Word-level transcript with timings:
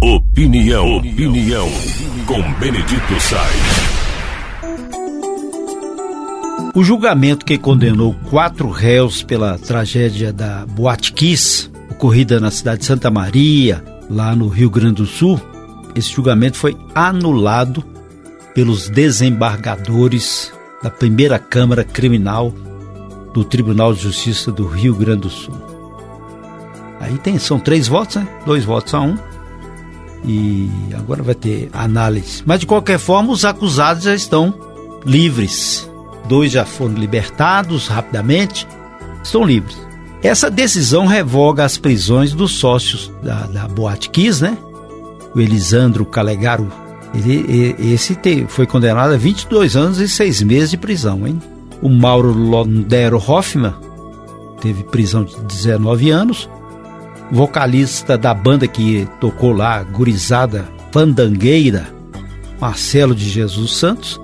Opinião, 0.00 0.98
opinião, 0.98 1.68
com 2.24 2.40
Benedito 2.60 3.20
Sainz. 3.20 3.98
O 6.72 6.84
julgamento 6.84 7.44
que 7.44 7.58
condenou 7.58 8.14
quatro 8.30 8.70
réus 8.70 9.24
pela 9.24 9.58
tragédia 9.58 10.32
da 10.32 10.64
Boate 10.66 11.12
Kiss, 11.12 11.68
ocorrida 11.90 12.38
na 12.38 12.52
cidade 12.52 12.80
de 12.80 12.86
Santa 12.86 13.10
Maria, 13.10 13.84
lá 14.08 14.36
no 14.36 14.46
Rio 14.46 14.70
Grande 14.70 14.96
do 14.96 15.06
Sul, 15.06 15.40
esse 15.96 16.12
julgamento 16.12 16.56
foi 16.56 16.76
anulado 16.94 17.82
pelos 18.54 18.88
desembargadores 18.88 20.52
da 20.80 20.90
primeira 20.90 21.40
Câmara 21.40 21.82
Criminal 21.82 22.54
do 23.34 23.42
Tribunal 23.44 23.92
de 23.92 24.02
Justiça 24.02 24.52
do 24.52 24.64
Rio 24.68 24.94
Grande 24.94 25.22
do 25.22 25.30
Sul. 25.30 25.56
Aí 27.00 27.18
tem, 27.18 27.36
são 27.38 27.58
três 27.58 27.88
votos, 27.88 28.16
né? 28.16 28.28
Dois 28.46 28.64
votos 28.64 28.94
a 28.94 29.00
um. 29.00 29.18
E 30.24 30.70
agora 30.94 31.22
vai 31.22 31.34
ter 31.34 31.70
análise. 31.72 32.42
Mas 32.44 32.60
de 32.60 32.66
qualquer 32.66 32.98
forma, 32.98 33.32
os 33.32 33.44
acusados 33.44 34.04
já 34.04 34.14
estão 34.14 34.54
livres. 35.04 35.88
Dois 36.28 36.52
já 36.52 36.64
foram 36.64 36.94
libertados 36.94 37.88
rapidamente, 37.88 38.66
estão 39.22 39.44
livres. 39.44 39.76
Essa 40.22 40.50
decisão 40.50 41.06
revoga 41.06 41.64
as 41.64 41.78
prisões 41.78 42.32
dos 42.32 42.52
sócios 42.52 43.10
da, 43.22 43.46
da 43.46 43.68
Boate 43.68 44.10
Kiss, 44.10 44.42
né? 44.42 44.58
O 45.34 45.40
Elisandro 45.40 46.04
Calegaro, 46.04 46.70
ele, 47.14 47.76
esse 47.78 48.14
te, 48.16 48.44
foi 48.48 48.66
condenado 48.66 49.14
a 49.14 49.16
22 49.16 49.76
anos 49.76 50.00
e 50.00 50.08
6 50.08 50.42
meses 50.42 50.70
de 50.70 50.76
prisão, 50.76 51.26
hein? 51.26 51.40
O 51.80 51.88
Mauro 51.88 52.32
Londero 52.32 53.22
Hoffman 53.24 53.74
teve 54.60 54.82
prisão 54.82 55.22
de 55.22 55.36
19 55.42 56.10
anos 56.10 56.48
vocalista 57.30 58.16
da 58.16 58.32
banda 58.32 58.66
que 58.66 59.08
tocou 59.20 59.52
lá, 59.52 59.82
Gurizada 59.82 60.68
Fandangueira, 60.90 61.88
Marcelo 62.60 63.14
de 63.14 63.28
Jesus 63.28 63.72
Santos, 63.76 64.20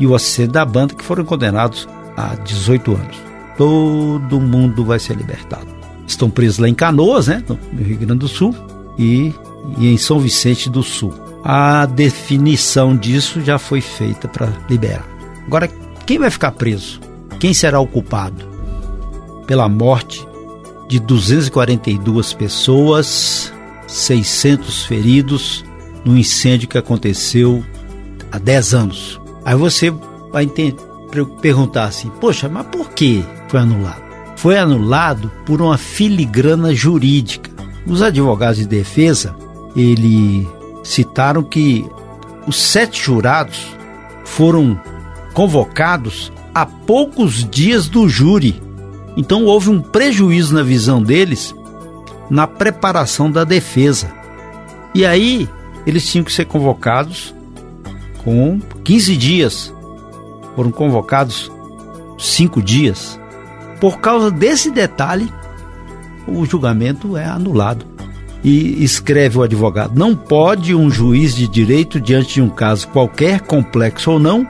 e 0.00 0.06
o 0.06 0.14
assistente 0.14 0.52
da 0.52 0.64
banda 0.64 0.94
que 0.94 1.04
foram 1.04 1.24
condenados 1.24 1.88
a 2.16 2.34
18 2.36 2.94
anos. 2.94 3.16
Todo 3.56 4.40
mundo 4.40 4.84
vai 4.84 4.98
ser 4.98 5.16
libertado. 5.16 5.66
Estão 6.06 6.30
presos 6.30 6.58
lá 6.58 6.68
em 6.68 6.74
Canoas, 6.74 7.26
né, 7.26 7.42
no 7.48 7.82
Rio 7.82 7.98
Grande 7.98 8.20
do 8.20 8.28
Sul, 8.28 8.54
e, 8.98 9.34
e 9.78 9.92
em 9.92 9.96
São 9.96 10.18
Vicente 10.18 10.70
do 10.70 10.82
Sul. 10.82 11.12
A 11.44 11.86
definição 11.86 12.96
disso 12.96 13.40
já 13.40 13.58
foi 13.58 13.80
feita 13.80 14.28
para 14.28 14.52
liberar. 14.68 15.06
Agora, 15.46 15.68
quem 16.06 16.18
vai 16.18 16.30
ficar 16.30 16.52
preso? 16.52 17.00
Quem 17.38 17.54
será 17.54 17.80
o 17.80 17.86
culpado 17.86 18.44
pela 19.46 19.68
morte 19.68 20.26
de 20.88 20.98
242 20.98 22.32
pessoas, 22.32 23.52
600 23.86 24.86
feridos 24.86 25.64
no 26.04 26.16
incêndio 26.16 26.68
que 26.68 26.78
aconteceu 26.78 27.62
há 28.32 28.38
10 28.38 28.74
anos. 28.74 29.20
Aí 29.44 29.54
você 29.54 29.92
vai 30.32 30.50
perguntar 31.40 31.84
assim: 31.84 32.10
poxa, 32.20 32.48
mas 32.48 32.66
por 32.66 32.90
que 32.90 33.22
foi 33.48 33.60
anulado? 33.60 34.02
Foi 34.36 34.56
anulado 34.56 35.30
por 35.44 35.60
uma 35.60 35.76
filigrana 35.76 36.74
jurídica. 36.74 37.50
Os 37.86 38.02
advogados 38.02 38.58
de 38.58 38.66
defesa 38.66 39.36
ele 39.76 40.48
citaram 40.82 41.42
que 41.42 41.84
os 42.46 42.60
sete 42.60 43.02
jurados 43.02 43.76
foram 44.24 44.80
convocados 45.34 46.32
a 46.54 46.64
poucos 46.64 47.48
dias 47.48 47.88
do 47.88 48.08
júri 48.08 48.60
então 49.18 49.44
houve 49.46 49.68
um 49.68 49.80
prejuízo 49.80 50.54
na 50.54 50.62
visão 50.62 51.02
deles 51.02 51.52
na 52.30 52.46
preparação 52.46 53.28
da 53.28 53.42
defesa. 53.42 54.12
E 54.94 55.04
aí 55.04 55.48
eles 55.84 56.08
tinham 56.08 56.22
que 56.22 56.32
ser 56.32 56.44
convocados 56.44 57.34
com 58.22 58.60
15 58.84 59.16
dias. 59.16 59.74
Foram 60.54 60.70
convocados 60.70 61.50
cinco 62.16 62.62
dias. 62.62 63.18
Por 63.80 63.98
causa 63.98 64.30
desse 64.30 64.70
detalhe, 64.70 65.32
o 66.26 66.46
julgamento 66.46 67.16
é 67.16 67.24
anulado. 67.24 67.84
E 68.44 68.84
escreve 68.84 69.36
o 69.36 69.42
advogado: 69.42 69.98
não 69.98 70.14
pode 70.14 70.76
um 70.76 70.88
juiz 70.88 71.34
de 71.34 71.48
direito, 71.48 72.00
diante 72.00 72.34
de 72.34 72.42
um 72.42 72.48
caso 72.48 72.86
qualquer, 72.86 73.40
complexo 73.40 74.12
ou 74.12 74.20
não, 74.20 74.46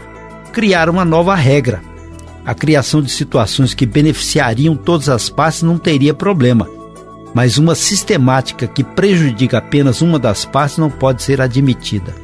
criar 0.53 0.91
uma 0.91 1.07
nova 1.07 1.35
regra 1.35 1.81
a 2.49 2.55
criação 2.55 3.03
de 3.03 3.11
situações 3.11 3.75
que 3.75 3.85
beneficiariam 3.85 4.75
todas 4.75 5.11
as 5.11 5.29
partes 5.29 5.61
não 5.61 5.77
teria 5.77 6.15
problema. 6.15 6.67
Mas 7.35 7.59
uma 7.59 7.75
sistemática 7.75 8.67
que 8.67 8.83
prejudica 8.83 9.59
apenas 9.59 10.01
uma 10.01 10.19
das 10.19 10.47
partes 10.47 10.79
não 10.79 10.89
pode 10.89 11.23
ser 11.23 11.43
admitida, 11.43 12.15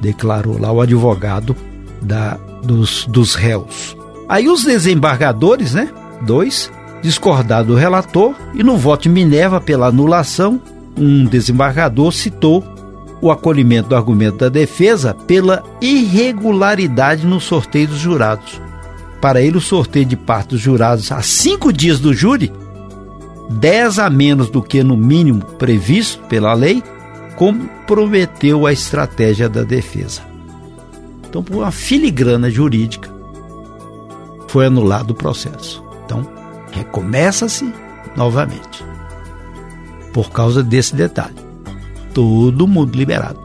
declarou 0.00 0.58
lá 0.58 0.72
o 0.72 0.80
advogado 0.80 1.54
da, 2.00 2.38
dos, 2.62 3.04
dos 3.04 3.34
réus. 3.34 3.94
Aí 4.26 4.48
os 4.48 4.64
desembargadores, 4.64 5.74
né? 5.74 5.90
Dois, 6.22 6.72
discordaram 7.02 7.66
do 7.66 7.74
relator 7.74 8.34
e 8.54 8.62
no 8.62 8.78
voto 8.78 9.02
de 9.02 9.10
Minerva 9.10 9.60
pela 9.60 9.88
anulação, 9.88 10.62
um 10.96 11.26
desembargador 11.26 12.10
citou 12.10 12.64
o 13.20 13.30
acolhimento 13.30 13.90
do 13.90 13.96
argumento 13.96 14.38
da 14.38 14.48
defesa 14.48 15.12
pela 15.12 15.62
irregularidade 15.78 17.26
no 17.26 17.38
sorteio 17.38 17.88
dos 17.88 17.98
jurados 17.98 18.63
para 19.24 19.40
ele 19.40 19.56
o 19.56 19.60
sorteio 19.60 20.04
de 20.04 20.18
parte 20.18 20.50
dos 20.50 20.60
jurados 20.60 21.10
a 21.10 21.22
cinco 21.22 21.72
dias 21.72 21.98
do 21.98 22.12
júri, 22.12 22.52
dez 23.48 23.98
a 23.98 24.10
menos 24.10 24.50
do 24.50 24.60
que 24.60 24.84
no 24.84 24.98
mínimo 24.98 25.42
previsto 25.56 26.22
pela 26.24 26.52
lei, 26.52 26.82
comprometeu 27.34 28.66
a 28.66 28.72
estratégia 28.74 29.48
da 29.48 29.62
defesa. 29.62 30.20
Então, 31.26 31.42
por 31.42 31.56
uma 31.56 31.70
filigrana 31.70 32.50
jurídica, 32.50 33.10
foi 34.46 34.66
anulado 34.66 35.12
o 35.12 35.14
processo. 35.14 35.82
Então, 36.04 36.28
recomeça-se 36.70 37.72
novamente. 38.14 38.84
Por 40.12 40.32
causa 40.32 40.62
desse 40.62 40.94
detalhe. 40.94 41.40
Todo 42.12 42.68
mundo 42.68 42.94
liberado. 42.94 43.40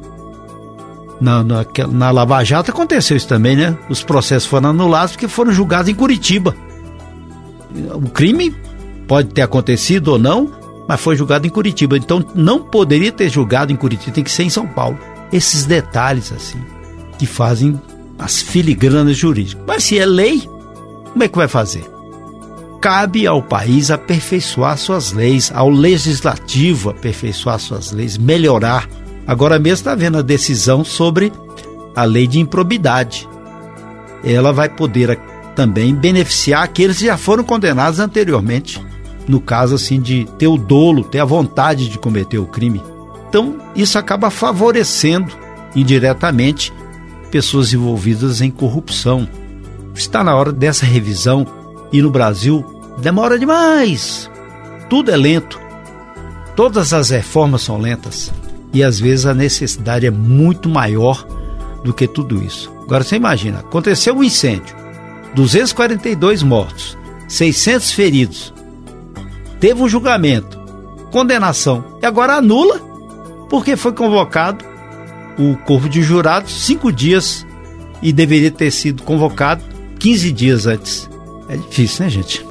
Na, 1.19 1.43
na, 1.43 1.65
na 1.91 2.11
Lava 2.11 2.43
Jato 2.43 2.71
aconteceu 2.71 3.17
isso 3.17 3.27
também, 3.27 3.55
né? 3.55 3.77
Os 3.89 4.03
processos 4.03 4.47
foram 4.47 4.69
anulados 4.69 5.13
porque 5.13 5.27
foram 5.27 5.51
julgados 5.51 5.89
em 5.89 5.95
Curitiba. 5.95 6.55
O 7.93 8.09
crime 8.09 8.55
pode 9.07 9.29
ter 9.29 9.41
acontecido 9.41 10.09
ou 10.09 10.19
não, 10.19 10.49
mas 10.87 11.01
foi 11.01 11.15
julgado 11.15 11.45
em 11.45 11.49
Curitiba. 11.49 11.97
Então 11.97 12.25
não 12.33 12.63
poderia 12.63 13.11
ter 13.11 13.29
julgado 13.29 13.71
em 13.71 13.75
Curitiba, 13.75 14.13
tem 14.13 14.23
que 14.23 14.31
ser 14.31 14.43
em 14.43 14.49
São 14.49 14.65
Paulo. 14.65 14.97
Esses 15.31 15.65
detalhes, 15.65 16.31
assim, 16.31 16.59
que 17.17 17.25
fazem 17.25 17.79
as 18.17 18.41
filigranas 18.41 19.15
jurídicas. 19.15 19.63
Mas 19.67 19.83
se 19.83 19.99
é 19.99 20.05
lei, 20.05 20.41
como 21.11 21.23
é 21.23 21.27
que 21.27 21.37
vai 21.37 21.47
fazer? 21.47 21.83
Cabe 22.81 23.27
ao 23.27 23.43
país 23.43 23.91
aperfeiçoar 23.91 24.77
suas 24.77 25.11
leis, 25.11 25.51
ao 25.53 25.69
legislativo 25.69 26.89
aperfeiçoar 26.91 27.59
suas 27.59 27.91
leis, 27.91 28.17
melhorar 28.17 28.87
Agora 29.29 29.59
mesmo 29.59 29.75
está 29.75 29.93
vendo 29.93 30.17
a 30.17 30.23
decisão 30.23 30.83
sobre 30.83 31.31
a 31.95 32.03
lei 32.03 32.25
de 32.25 32.39
improbidade. 32.39 33.29
Ela 34.23 34.51
vai 34.51 34.67
poder 34.67 35.19
também 35.55 35.93
beneficiar 35.93 36.63
aqueles 36.63 36.97
que 36.97 37.05
já 37.05 37.15
foram 37.15 37.43
condenados 37.43 37.99
anteriormente, 37.99 38.83
no 39.27 39.39
caso 39.39 39.75
assim 39.75 40.01
de 40.01 40.27
ter 40.39 40.47
o 40.47 40.57
dolo, 40.57 41.03
ter 41.03 41.19
a 41.19 41.25
vontade 41.25 41.89
de 41.89 41.99
cometer 41.99 42.39
o 42.39 42.47
crime. 42.47 42.81
Então, 43.29 43.55
isso 43.75 43.99
acaba 43.99 44.31
favorecendo 44.31 45.31
indiretamente 45.75 46.73
pessoas 47.29 47.71
envolvidas 47.71 48.41
em 48.41 48.49
corrupção. 48.49 49.29
Está 49.93 50.23
na 50.23 50.35
hora 50.35 50.51
dessa 50.51 50.87
revisão 50.87 51.45
e 51.93 52.01
no 52.01 52.09
Brasil 52.09 52.65
demora 52.97 53.37
demais. 53.37 54.27
Tudo 54.89 55.11
é 55.11 55.15
lento. 55.15 55.59
Todas 56.55 56.93
as 56.93 57.11
reformas 57.11 57.61
são 57.61 57.77
lentas 57.77 58.33
e 58.73 58.83
às 58.83 58.99
vezes 58.99 59.25
a 59.25 59.33
necessidade 59.33 60.05
é 60.05 60.11
muito 60.11 60.69
maior 60.69 61.25
do 61.83 61.93
que 61.93 62.07
tudo 62.07 62.43
isso. 62.43 62.71
Agora 62.83 63.03
você 63.03 63.15
imagina, 63.15 63.59
aconteceu 63.59 64.15
um 64.15 64.23
incêndio, 64.23 64.75
242 65.35 66.43
mortos, 66.43 66.97
600 67.27 67.91
feridos, 67.91 68.53
teve 69.59 69.81
um 69.81 69.89
julgamento, 69.89 70.59
condenação, 71.11 71.97
e 72.01 72.05
agora 72.05 72.35
anula 72.35 72.79
porque 73.49 73.75
foi 73.75 73.93
convocado 73.93 74.63
o 75.37 75.55
corpo 75.57 75.87
de 75.89 76.01
jurados 76.01 76.65
cinco 76.65 76.91
dias 76.91 77.45
e 78.01 78.11
deveria 78.11 78.51
ter 78.51 78.71
sido 78.71 79.03
convocado 79.03 79.63
15 79.99 80.31
dias 80.31 80.67
antes. 80.67 81.09
É 81.47 81.57
difícil, 81.57 82.05
né, 82.05 82.11
gente? 82.11 82.45